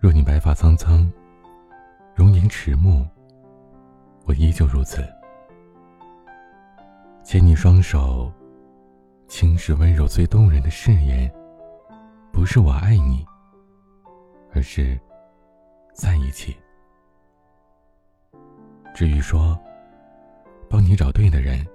[0.00, 1.10] 若你白发苍苍，
[2.14, 3.04] 容颜迟暮，
[4.26, 5.02] 我依旧如此。
[7.24, 8.32] 牵你双手，
[9.26, 11.28] 轻视温柔最动人的誓言，
[12.32, 13.26] 不是我爱你，
[14.54, 14.96] 而是
[15.92, 16.56] 在一起。
[18.94, 19.58] 至于说，
[20.70, 21.66] 帮你找对的人，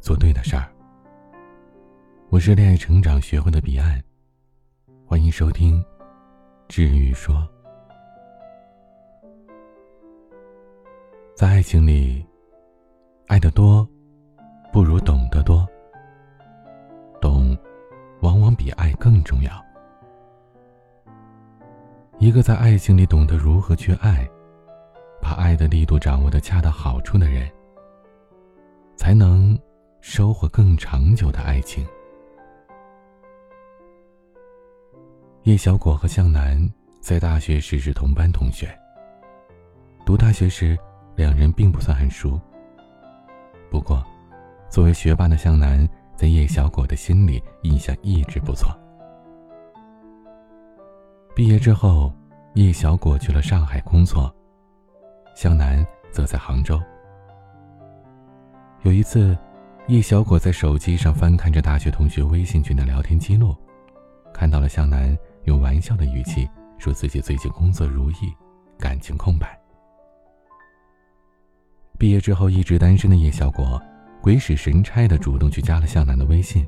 [0.00, 0.68] 做对的事儿。
[2.28, 4.02] 我是恋爱成长学会的彼岸，
[5.06, 5.80] 欢迎收听。
[6.70, 7.44] 治愈说，
[11.34, 12.24] 在爱情里，
[13.26, 13.84] 爱得多
[14.72, 15.66] 不如懂得多，
[17.20, 17.58] 懂
[18.20, 19.50] 往往比爱更重要。
[22.20, 24.24] 一个在爱情里懂得如何去爱，
[25.20, 27.50] 把爱的力度掌握的恰到好处的人，
[28.94, 29.58] 才能
[30.00, 31.84] 收获更长久的爱情。
[35.44, 38.68] 叶小果和向南在大学时是同班同学。
[40.04, 40.78] 读大学时，
[41.16, 42.38] 两人并不算很熟。
[43.70, 44.04] 不过，
[44.68, 48.68] 作为学霸的向南，在叶小果的心里印象一直不错。
[51.34, 52.12] 毕业之后，
[52.52, 54.30] 叶小果去了上海工作，
[55.34, 56.78] 向南则在杭州。
[58.82, 59.36] 有一次，
[59.86, 63.56] 叶小果在手机上翻看着大学同学微信群的聊天记录，
[64.34, 65.16] 看到了向南。
[65.44, 68.32] 用玩笑的语气说自己最近工作如意，
[68.78, 69.58] 感情空白。
[71.98, 73.80] 毕业之后一直单身的叶小果，
[74.22, 76.66] 鬼使神差的主动去加了向南的微信，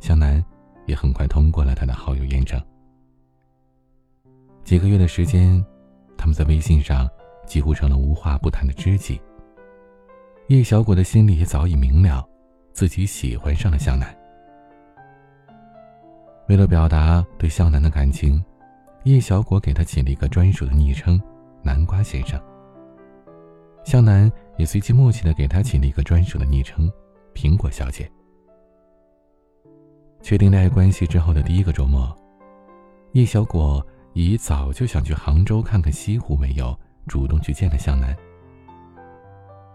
[0.00, 0.44] 向南
[0.86, 2.62] 也很快通过了他的好友验证。
[4.64, 5.64] 几个月的时间，
[6.16, 7.08] 他们在微信上
[7.46, 9.20] 几乎成了无话不谈的知己。
[10.48, 12.26] 叶小果的心里也早已明了，
[12.72, 14.14] 自己喜欢上了向南。
[16.46, 18.42] 为了表达对向南的感情，
[19.04, 21.20] 叶小果给他起了一个专属的昵称
[21.64, 22.38] “南瓜先生”。
[23.84, 26.90] 向南也随即默契的给他起了一个专属的昵称
[27.34, 28.10] “苹果小姐”。
[30.20, 32.14] 确定恋爱关系之后的第一个周末，
[33.12, 38.14] 叶小果以早就想去杭州看看西湖为由，主动去见了向南。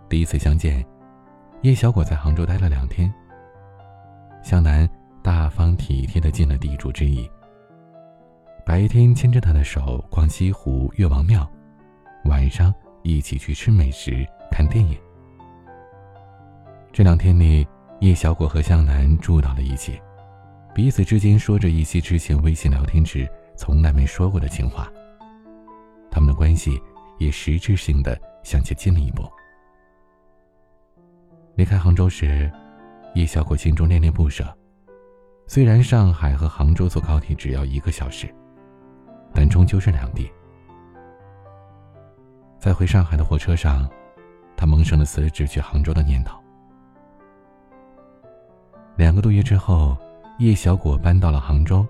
[0.07, 0.85] 第一次相见，
[1.61, 3.11] 叶小果在杭州待了两天。
[4.43, 4.87] 向南。
[5.29, 7.29] 大方体贴的尽了地主之谊。
[8.65, 11.47] 白天牵着他的手逛西湖、岳王庙，
[12.25, 12.73] 晚上
[13.03, 14.97] 一起去吃美食、看电影。
[16.91, 17.67] 这两天里，
[17.99, 20.01] 叶小果和向南住到了一起，
[20.73, 24.91] 彼此之间说着一些之前微信聊天时从来没说过的情话。
[26.09, 26.81] 他们的关系
[27.19, 29.31] 也实质性的向前进了一步。
[31.53, 32.51] 离开杭州时，
[33.13, 34.43] 叶小果心中恋恋不舍。
[35.49, 38.31] 虽然上海和杭州坐高铁只要一个小时，
[39.33, 40.31] 但终究是两地。
[42.59, 43.89] 在回上海的火车上，
[44.55, 46.39] 他萌生了辞职去杭州的念头。
[48.95, 49.97] 两个多月之后，
[50.37, 51.83] 叶小果搬到了杭州，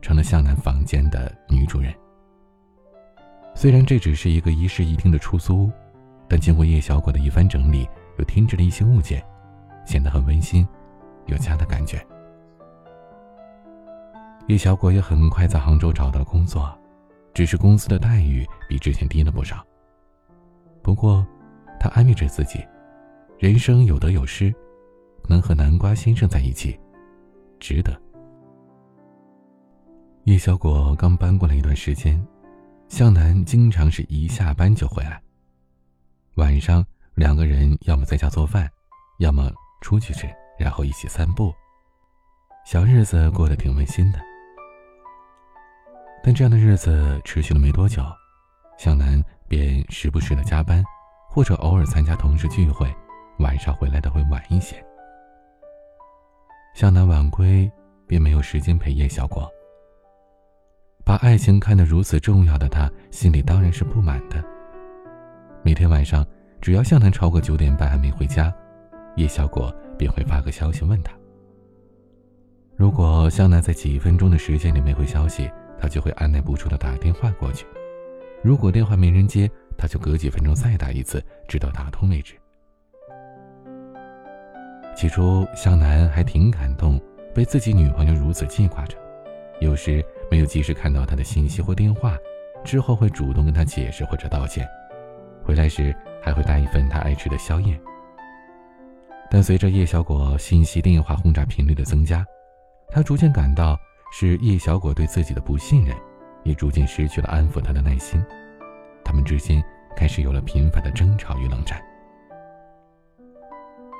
[0.00, 1.92] 成了向南房间的女主人。
[3.52, 5.72] 虽然这只是一个一室一厅的出租屋，
[6.28, 7.84] 但经过叶小果的一番整理，
[8.18, 9.20] 又添置了一些物件，
[9.84, 10.64] 显得很温馨，
[11.26, 12.00] 有家的感觉。
[14.48, 16.76] 叶小果也很快在杭州找到了工作，
[17.32, 19.64] 只是公司的待遇比之前低了不少。
[20.82, 21.26] 不过，
[21.78, 22.62] 他安慰着自己，
[23.38, 24.52] 人生有得有失，
[25.28, 26.78] 能和南瓜先生在一起，
[27.60, 27.98] 值得。
[30.24, 32.20] 叶小果刚搬过来一段时间，
[32.88, 35.22] 向南经常是一下班就回来。
[36.34, 38.68] 晚上两个人要么在家做饭，
[39.18, 40.28] 要么出去吃，
[40.58, 41.54] 然后一起散步，
[42.66, 44.18] 小日子过得挺温馨的。
[46.24, 48.02] 但这样的日子持续了没多久，
[48.78, 50.84] 向南便时不时的加班，
[51.28, 52.88] 或者偶尔参加同事聚会，
[53.40, 54.76] 晚上回来的会晚一些。
[56.74, 57.70] 向南晚归，
[58.06, 59.50] 便没有时间陪叶小果。
[61.04, 64.42] 把爱情看得如此重要的他，心里当然是不满的。
[65.64, 66.24] 每天晚上，
[66.60, 68.54] 只要向南超过九点半还没回家，
[69.16, 71.12] 叶小果便会发个消息问他。
[72.76, 75.50] 如果向南在几分钟的时间里没回消息，
[75.82, 77.66] 他就会按耐不住的打电话过去，
[78.40, 82.34] 如果电话没人接，他就隔几分钟再打一次，直到打通为止。
[84.94, 87.00] 起初，向南还挺感动，
[87.34, 88.96] 被自己女朋友如此记挂着。
[89.58, 92.16] 有时没有及时看到他的信息或电话，
[92.62, 94.64] 之后会主动跟他解释或者道歉。
[95.42, 95.92] 回来时
[96.22, 97.76] 还会带一份他爱吃的宵夜。
[99.28, 102.24] 但随着叶小果信息、电话轰炸频率的增加，
[102.88, 103.76] 他逐渐感到。
[104.14, 105.96] 是叶小果对自己的不信任，
[106.44, 108.22] 也逐渐失去了安抚他的耐心，
[109.02, 109.64] 他们之间
[109.96, 111.82] 开始有了频繁的争吵与冷战。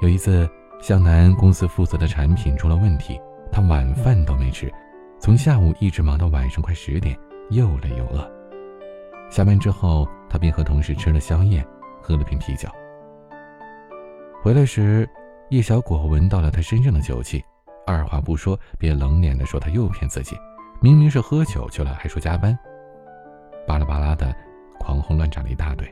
[0.02, 0.46] 有一次，
[0.82, 3.18] 向南公司负责的产品出了问题，
[3.50, 4.70] 他晚饭都没吃，
[5.18, 7.18] 从下午一直忙到晚上快十点，
[7.48, 8.30] 又累又饿。
[9.30, 11.66] 下班之后，他便和同事吃了宵夜，
[12.02, 12.68] 喝了瓶啤酒。
[14.42, 15.08] 回来时，
[15.48, 17.42] 叶小果闻到了他身上的酒气，
[17.92, 20.36] 二话不说便冷脸的说他又骗自己。
[20.80, 22.58] 明明是喝酒去了，还说加班，
[23.66, 24.34] 巴拉巴拉的，
[24.80, 25.86] 狂轰乱炸了一大堆。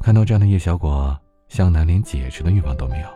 [0.00, 1.14] 看到这样的叶小果，
[1.48, 3.08] 向南连解释的欲望都没有。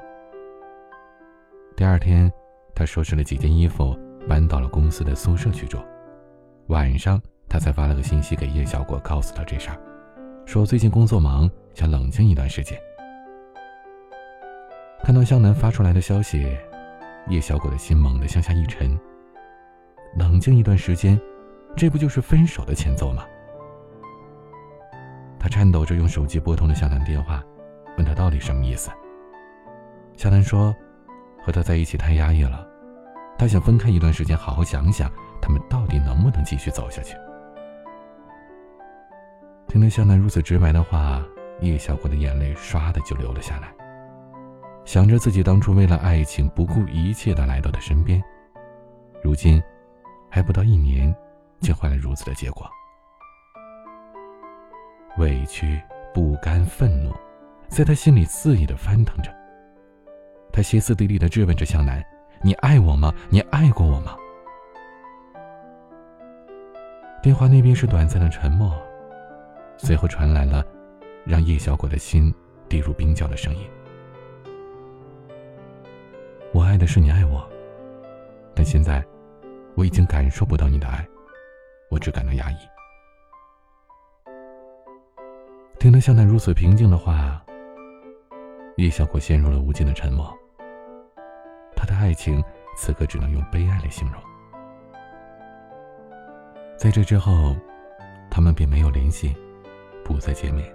[1.75, 2.31] 第二天，
[2.75, 3.99] 他收拾了几件衣服，
[4.29, 5.79] 搬到了公司的宿舍去住。
[6.67, 9.79] 晚上，他才发了个信息给叶小果，告诉他这事儿，
[10.45, 12.79] 说最近工作忙，想冷静一段时间。
[15.07, 16.59] 看到向南发出来的消息，
[17.29, 18.99] 叶小果的心猛地向下一沉。
[20.17, 21.17] 冷静一段时间，
[21.77, 23.25] 这不就是分手的前奏吗？
[25.39, 27.41] 他颤抖着用手机拨通了向南电话，
[27.97, 28.91] 问他到底什么意思。
[30.17, 30.75] 向南说
[31.41, 32.67] ：“和他在一起太压抑了，
[33.39, 35.09] 他想分开一段时间，好好想想
[35.41, 37.15] 他们到底能不能继续走下去。”
[39.71, 41.23] 听了向南如此直白的话，
[41.61, 43.73] 叶小果的眼泪唰的就流了下来。
[44.87, 48.23] 想着自己当初为了爱情不顾一切的来到他身边，
[49.23, 49.63] 如今。
[50.29, 51.15] 还不到一年，
[51.61, 52.69] 竟换了如此的结果。
[55.17, 55.81] 委屈、
[56.13, 57.11] 不甘、愤怒，
[57.69, 59.35] 在他心里肆意的翻腾着。
[60.53, 62.05] 他歇斯底里的质问着向南
[62.43, 63.15] ：“你爱我吗？
[63.31, 64.15] 你爱过我吗？”
[67.23, 68.71] 电话那边是短暂的沉默，
[69.79, 70.63] 随后传来了
[71.25, 72.35] 让叶小果的心
[72.69, 73.63] 跌入冰窖的声音
[76.57, 77.47] ：“我爱的是你爱我，
[78.55, 79.05] 但现在……”
[79.77, 81.07] 我已经感受不到你的爱，
[81.91, 82.57] 我只感到压抑。
[85.79, 87.45] 听了向南如此平静的话，
[88.79, 90.35] 叶小果陷入了无尽的沉默。
[91.77, 92.43] 他的爱情
[92.75, 94.19] 此刻只能用悲哀来形容。
[96.79, 97.55] 在这之后，
[98.31, 99.37] 他们便没有联系，
[100.03, 100.75] 不再见面。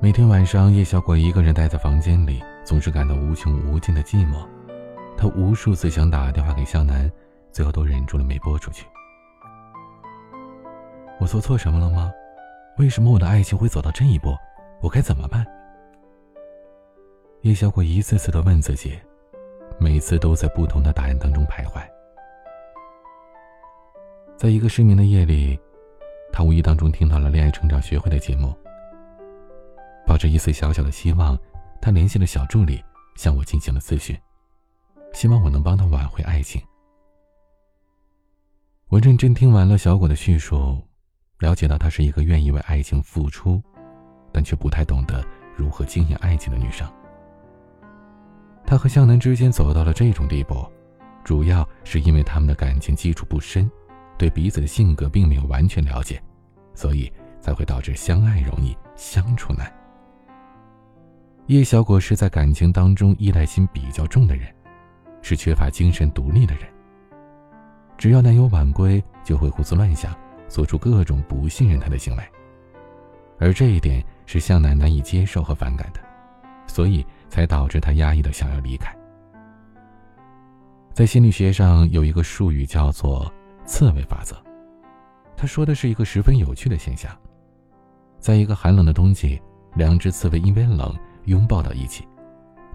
[0.00, 4.46] 每天晚上，叶小果一个人待在房间里，总是感到无穷无尽的寂寞。
[5.16, 7.10] 他无数次想打电话给向南，
[7.50, 8.86] 最后都忍住了没拨出去。
[11.20, 12.10] 我做错什么了吗？
[12.78, 14.34] 为什么我的爱情会走到这一步？
[14.80, 15.46] 我该怎么办？
[17.42, 18.98] 叶小果一次次的问自己，
[19.78, 21.82] 每次都在不同的答案当中徘徊。
[24.36, 25.58] 在一个失眠的夜里，
[26.32, 28.52] 他无意当中听到了恋爱成长学会的节目。
[30.04, 31.38] 抱着一丝小小的希望，
[31.82, 32.80] 他联系了小助理，
[33.16, 34.16] 向我进行了咨询。
[35.12, 36.62] 希望我能帮他挽回爱情。
[38.88, 40.80] 我认真听完了小果的叙述，
[41.40, 43.60] 了解到她是一个愿意为爱情付出，
[44.30, 45.24] 但却不太懂得
[45.56, 46.88] 如何经营爱情的女生。
[48.64, 50.64] 她和向南之间走到了这种地步，
[51.24, 53.68] 主要是因为他们的感情基础不深，
[54.16, 56.22] 对彼此的性格并没有完全了解，
[56.74, 59.81] 所以才会导致相爱容易相处难。
[61.46, 64.46] 叶小果是在感情当中依赖心比较重的人。
[65.24, 66.64] 是缺乏精神独立的人。
[67.96, 70.12] 只要男友晚归，就会胡思乱想，
[70.48, 72.22] 做出各种不信任他的行为。
[73.38, 76.00] 而这一点是向南难以接受和反感的，
[76.66, 78.92] 所以才导致他压抑的想要离开。
[80.92, 83.32] 在心理学上有一个术语叫做
[83.64, 84.36] “刺猬法则”，
[85.36, 87.16] 他说的是一个十分有趣的现象：
[88.18, 89.40] 在一个寒冷的冬季，
[89.76, 90.92] 两只刺猬因为冷
[91.24, 92.06] 拥抱到一起，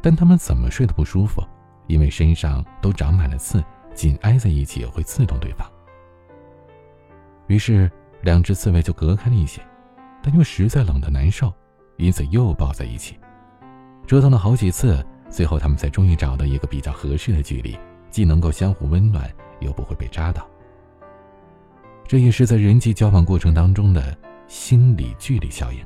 [0.02, 1.44] 但它们怎么睡都不舒服。
[1.88, 3.64] 因为身上都长满了刺，
[3.96, 5.66] 紧挨在一起会刺痛对方。
[7.48, 7.90] 于是，
[8.24, 9.62] 两只刺猬就隔开了一些，
[10.22, 11.50] 但又实在冷得难受，
[11.96, 13.18] 因此又抱在一起，
[14.06, 20.46] 折腾了好几次，最后他们才终于找到一个比较合适的距离，既能够相互温暖，又不会被扎到。
[22.06, 25.80] 这也是在人际交往过程当中的心理距离效应。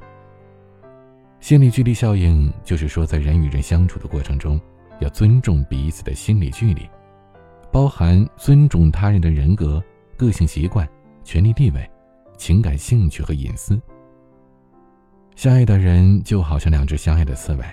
[1.42, 4.58] 心理距离效应就是说，在人与人相处的过程中。
[5.02, 6.88] 要尊重彼此的心理距离，
[7.72, 9.84] 包含尊重他人的人格、
[10.16, 10.88] 个性、习惯、
[11.24, 11.90] 权利地位、
[12.38, 13.82] 情感兴趣和隐私。
[15.36, 17.66] 相爱的人就好像两只相爱的刺猬，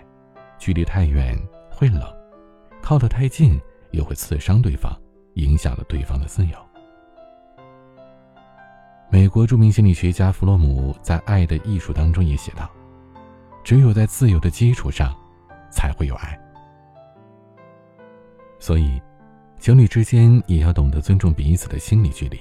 [0.58, 1.38] 距离太远
[1.70, 2.02] 会冷，
[2.80, 3.60] 靠得太近
[3.90, 4.90] 又会刺伤对方，
[5.34, 6.56] 影响了对方的自由。
[9.10, 12.70] 美国著名心理学家弗洛姆在《爱的艺术》当中也写道
[13.68, 15.14] ：“只有在自由的基础上，
[15.70, 16.40] 才会有爱。”
[18.58, 18.98] 所以，
[19.58, 22.40] 情侣之间也要懂得尊重彼此的心理距离，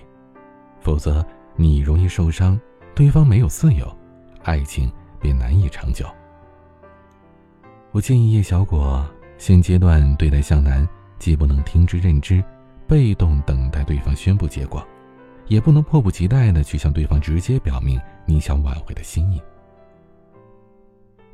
[0.80, 1.26] 否则
[1.58, 2.58] 你容易受伤，
[2.96, 3.94] 对方没有自由，
[4.44, 6.06] 爱情便难以长久。
[7.92, 9.06] 我建议叶小果
[9.38, 10.88] 现阶段对待向南，
[11.20, 12.42] 既不能听之任之，
[12.88, 14.82] 被动等待对方宣布结果，
[15.48, 19.42] 也不能迫不及待的去向对方直接表明你想挽回的心意。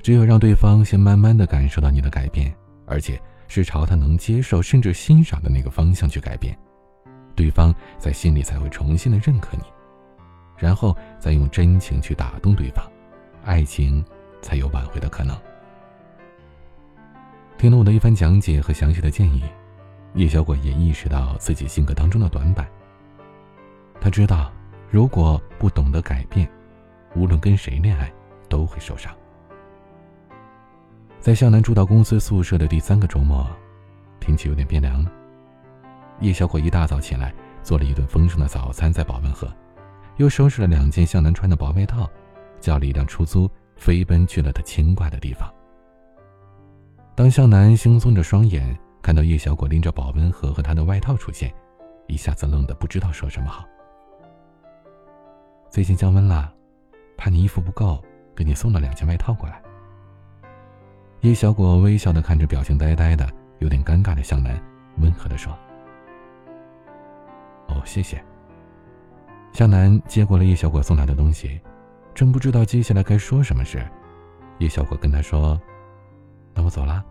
[0.04, 2.54] 只有让对方先慢慢的感受到你的改变，
[2.86, 3.20] 而且。
[3.50, 6.58] 是朝他能接受甚至欣赏的那个方向去改变，
[7.36, 9.64] 对方在心里才会重新的认可你，
[10.58, 12.84] 然后再用真情去打动对方，
[13.44, 14.04] 爱情
[14.42, 15.38] 才有挽回的可能。
[17.60, 19.44] 听了我的一番讲解和详细的建议，
[20.16, 22.68] 叶小果也意识到自己性格当中的短板。
[24.02, 24.52] 他知道，
[24.90, 26.50] 如果不懂得改变，
[27.14, 28.12] 无论跟谁恋爱
[28.50, 29.14] 都会受伤。
[31.24, 33.48] 在向南住到公司宿舍的第三个周末，
[34.20, 35.10] 天气有点变凉了。
[36.20, 39.48] 叶小果一大早起来，做了一顿丰盛的早餐，在保温盒，
[40.18, 42.10] 又收拾了两件向南穿的薄外套，
[42.60, 45.50] 叫了一辆出租，飞奔去了他牵挂的地方。
[47.15, 51.50] 当向南惺忪着双眼，看到叶小果拎着保温盒和他的外套出现，
[52.08, 53.63] 一下子愣得不知道说什么好。
[55.70, 56.53] 最近降温了，
[57.15, 58.03] 怕你衣服不够，
[58.36, 59.62] 给你送了两件外套过来。
[61.24, 63.25] 叶小果微笑的看着表情呆呆的、
[63.60, 64.62] 有点尴尬的向南，
[64.98, 65.58] 温和的说
[67.70, 68.22] ：“哦，谢谢。”
[69.53, 71.62] 向南接过了叶小果送来的东西，
[72.13, 73.88] 正不知道接下来该说什么时，
[74.58, 75.58] 叶小果跟他说
[76.53, 77.01] ：“那我走了。”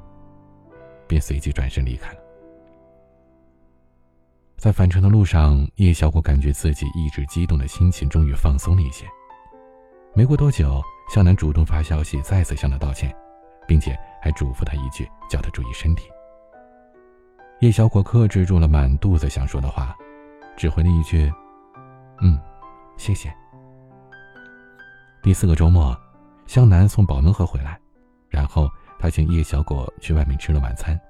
[1.08, 2.18] 便随即转身离开了。
[4.58, 9.06] 在返程的路上，叶小果感觉自己一直激动的心情终于放松了一些。
[10.12, 13.10] 没过多久，向南主动发消息，再次向他道歉。
[13.72, 16.10] 并且还嘱咐他一句，叫他注意身体。
[17.60, 19.96] 叶小果克制住了满肚子想说的话，
[20.58, 21.32] 只回了一句
[22.20, 22.38] ：“嗯，
[22.98, 23.34] 谢谢。”
[25.24, 25.98] 第四个周末，
[26.46, 27.80] 向南送保温盒回来，
[28.28, 31.00] 然后他请叶小果去外面吃了晚餐。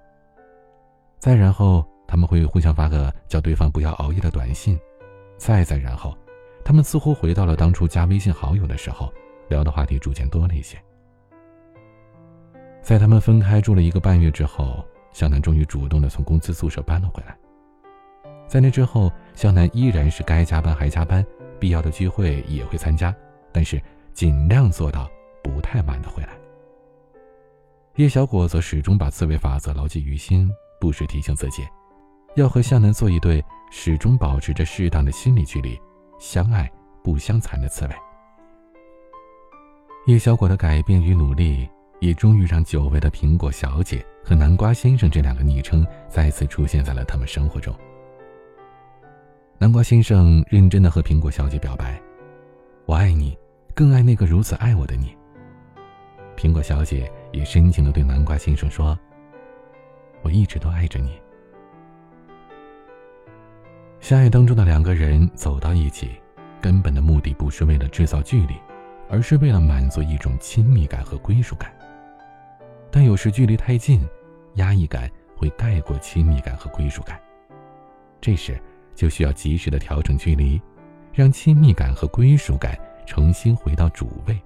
[1.19, 4.79] 再然后，他们会互相发个叫对方不要熬夜的短信。
[5.37, 6.17] 再再然后，
[6.65, 9.13] 他们似乎回到了当初加微信好友的时候，
[9.49, 10.81] 聊的话题逐渐多了一些。
[12.83, 17.37] 在他们分开住了一个半月之后，向南终于主动的从公司宿舍搬了回来。
[18.49, 21.25] 在那之后，向南依然是该加班还加班，
[21.61, 23.15] 必要的聚会也会参加，
[23.53, 23.81] 但是
[24.13, 25.09] 尽量做到
[25.45, 26.31] 不太晚的回来。
[27.95, 31.63] 叶小果则始终把刺猬法则牢记于心，不时提醒自己，
[32.35, 35.81] 要和向南做一对始终保持着适当的心理距离，
[36.19, 36.71] 相爱
[37.05, 37.95] 不相残的刺猬。
[40.07, 41.69] 叶小果的改变与努力。
[42.03, 47.73] 也终于让久违的苹果小姐和南瓜先生这两个昵称再次出现在了他们生活中。
[49.57, 52.03] 南瓜先生认真的和苹果小姐表白
[52.87, 53.39] ：“我爱你，
[53.73, 55.17] 更爱那个如此爱我的你。”
[56.37, 58.99] 苹果小姐也深情的对南瓜先生说
[60.23, 61.17] ：“我一直都爱着你。”
[64.03, 66.11] 相爱当中的两个人走到一起，
[66.61, 68.57] 根本的目的不是为了制造距离，
[69.09, 71.73] 而是为了满足一种亲密感和归属感。
[72.93, 74.07] 但有时距离太近，
[74.57, 77.19] 压抑感会盖过亲密感和归属感。
[78.21, 78.61] 这时
[78.95, 80.61] 就需要及时的调整距离，
[81.11, 84.39] 让亲密感和归属感重新回到主位，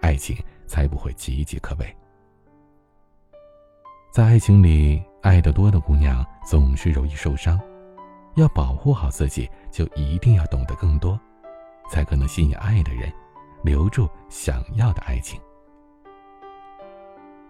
[0.00, 0.36] 爱情
[0.66, 1.96] 才不会岌岌可危。
[4.12, 7.58] 在爱情里，爱得多的姑娘总是容易受伤，
[8.34, 11.18] 要保护好自己，就一定要懂得更多，
[11.90, 13.10] 才可能吸引爱的人，
[13.62, 15.40] 留住想要的爱情。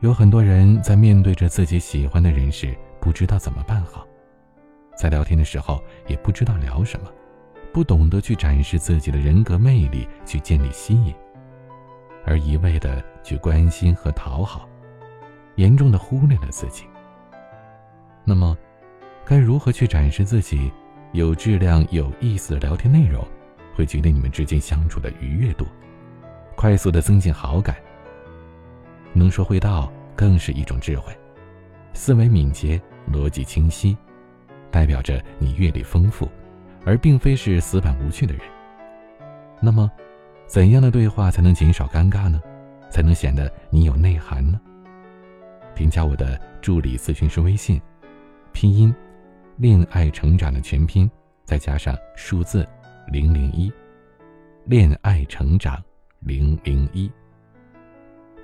[0.06, 4.06] 有很多人在面对着自己喜欢的人时，不知道怎么办好，
[4.96, 7.10] 在聊天的时候也不知道聊什么，
[7.72, 11.12] 不懂得去展示自己的人格魅力，去建立吸引，
[12.24, 14.68] 而一味的去关心和讨好，
[15.56, 16.84] 严重的忽略了自己。
[18.24, 18.56] 那么，
[19.24, 20.70] 该如何去展示自己
[21.14, 23.26] 有质量、有意思的聊天内容，
[23.74, 25.66] 会决定你们之间相处的愉悦度，
[26.54, 27.74] 快速的增进好感？
[29.12, 31.16] 能说会道更是一种智慧，
[31.92, 32.80] 思维敏捷，
[33.12, 33.96] 逻辑清晰，
[34.70, 36.28] 代表着你阅历丰富，
[36.84, 38.42] 而并非是死板无趣的人。
[39.60, 39.90] 那么，
[40.46, 42.40] 怎样的对话才能减少尴尬呢？
[42.90, 44.58] 才能显得你有内涵呢？
[45.74, 47.80] 添加我的助理咨询师微信，
[48.52, 48.94] 拼音，
[49.56, 51.10] 恋爱成长的全拼，
[51.44, 52.66] 再加上数字
[53.08, 53.70] 零零一，
[54.64, 55.82] 恋爱成长
[56.20, 57.10] 零零一。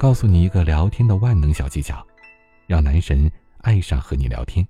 [0.02, 2.04] 告诉你一个聊天的万能小技巧
[2.66, 4.66] 让男神爱上和你聊天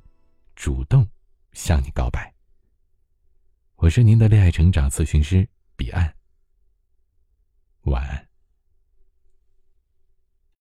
[0.55, 1.09] 主动
[1.55, 2.31] 向你告白。
[3.77, 6.15] 我是您的恋爱成长咨询师彼岸。
[7.85, 8.32] 晚安。